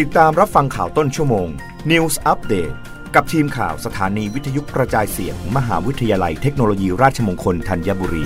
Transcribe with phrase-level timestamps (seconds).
[0.00, 1.48] ติดตามรับฟังข่าวต้นชั่วโมง
[1.90, 2.74] News Update
[3.14, 8.24] กับทีมข่าวสถานีวิทยุกระจายเสียงมหาวิทยาลัยเทคโนโลยีราชมงคลธัญบุรี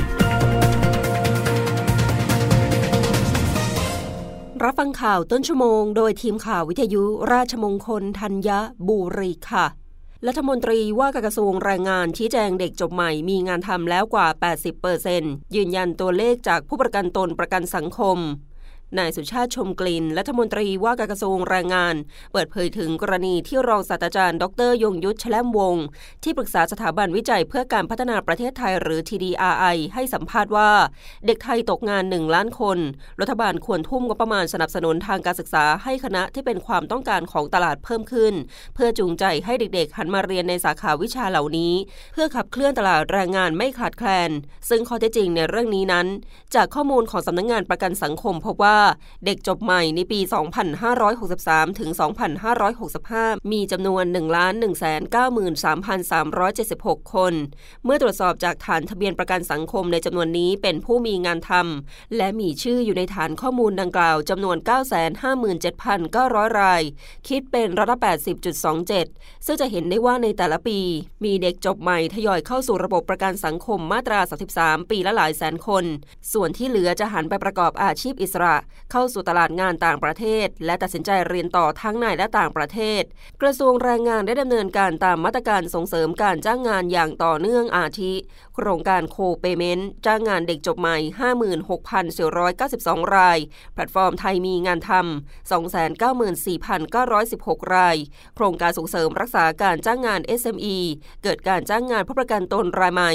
[4.64, 7.02] รับฟังข่าวต้นชั่วโมง โดยทีมข่าววิทยุ
[7.32, 8.50] ราชมงคลธัญ
[8.88, 9.66] บุรีค่ะ
[10.26, 14.26] รัฐมนตรีว่าการกระทรวงแรงงานชี้แจงเด็กจบใหม่มีงานทำแล้วกว่า
[14.90, 18.18] 80%ยืนยันตัวเลขจากผู้ประกันตนประกันสังคม
[18.98, 21.94] นายสุชาติชมกลิ่นรัฐมนตรีว่าการกระทรวงแรงงาน
[22.32, 25.84] เปิดเผยถึงกรณีที่รองศาสตราจารย์ ดร ยงยุทธแชลมวงศ์
[26.22, 30.70] ที่ปรึกษาสถาบันวิจัยเพื่อการพัฒนาประเทศไทยหรือ TDRI ให้สัมภาษณ์ว่า
[31.26, 32.78] เด็กไทยตกงาน 1 ล้านคน
[33.20, 38.34] รัฐบาลควรทุ่มงบประมาณสนับสนุนทางการศึกษาให้คณะที่เป็นความต้องการของตลาดเพิ่มขึ้น
[38.74, 41.72] เพื่อจูงใจให้เด็กๆ หันมาเรียนในสาขาวิชาเหล่านี้
[42.12, 44.30] เพื่อขับเคลื่อนตลาดแรงงานไม่ขาดแคลน
[44.68, 46.06] ซึ่งข้อเท็จจริงในเรื่องนี้นั้น
[46.54, 48.75] จากข้อมูลของสำนักงงานประกันสังคมพบว่า
[49.24, 50.20] เด็กจบใหม่ในปี
[50.98, 51.90] 2563 ถึง
[52.70, 57.32] 2565 มีจำนวน 1,193,376 คน
[57.84, 64.56] เมื่อตรวจสอบจากฐานทะเบียนประกันสังคมในจำนวนนี้เป็นผู้มีงานทำและมีชื่ออยู่ในฐานข้อมูลดังกล่าวจำนวน
[65.38, 66.82] 957,900 ราย
[67.28, 67.98] คิดเป็นร้อยละ
[68.72, 70.78] 80.27 ซึ่งจะเห็นได้ว่าในแต่ละปี
[71.24, 74.20] มีเด็กจบใหม่ทยอยเข้าสู่ระบบประกันสังคมมาตรา
[74.54, 75.84] 33 ปีละหลายแสนคน
[76.32, 78.56] ส่วนที่เหลือจะหันไปประกอบอาชีพอิสระ
[78.92, 83.02] เข้าสู่ตลาดงานต่างประเทศ และตัดสินใจเรียนต่อทั้งในและต่างประเทศ
[83.42, 88.12] กระทรวงแรงงานได้ดำเนินการตามมาตรการส่งเสริมการจ้างงานอย่างต่อเนื่องอาทิ
[88.54, 90.96] โครงการโคเปเมนต์จ้างงานเด็กจบใหม่
[92.26, 93.38] 56,492 ราย
[93.74, 95.50] แพลตฟอร์มไทยมีงานทำ
[96.12, 97.96] 294,916 ราย
[98.34, 100.76] โครงการส่งเสริมรักษาการจ้างงาน SME
[101.22, 103.12] เกิดการจ้างงานผู้ประกันตนรายใหม่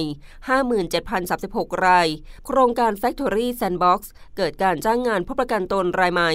[0.71, 2.07] 57,036 ราย
[2.45, 3.99] โครงการ Factory Sandbox
[4.37, 6.31] เกิดการจ้างงานผู้ประกันตนรายใหม่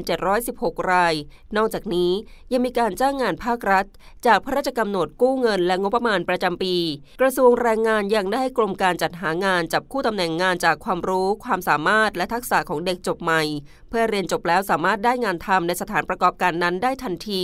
[0.00, 1.14] 48,716 ราย
[1.56, 2.12] นอกจากนี้
[2.52, 3.86] ยังมีการจ้างงานภาครัฐ
[4.26, 6.76] จากพระราชกำหนดกู้เงินและงบประมาณประจำปี
[7.20, 13.42] กระทรวงแรงงานยังได้ให้กรมการจัดหางานจับคู่ตำแหน่งงานจากความรู้ ความสามารถและทักษะของเด็กจบใหม่
[13.88, 17.42] เพื่อเรียนจบแล้วสามารถได้งานทำในสถานประกอบการนั้นได้ทันที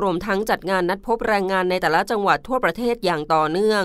[0.00, 3.84] รวมทั้งจัดงานนัดพบแรงงานในแต่ละจังหวัดทั่วประเทศอย่างต่อเนื่อง